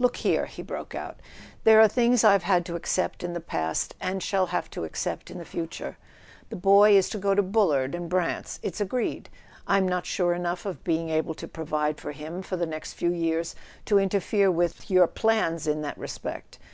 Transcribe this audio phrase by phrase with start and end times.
[0.00, 1.20] "Look here," he broke out,
[1.62, 5.30] "there are things I've had to accept in the past, and shall have to accept
[5.30, 5.96] in the future.
[6.48, 9.28] The boy is to go into Bullard and Brant's —it's agreed;
[9.68, 12.94] I'm not sure enough of being able to pro¬ vide for him for the next
[12.94, 13.54] few years
[13.84, 16.58] to interfere with— with your plans in that respect.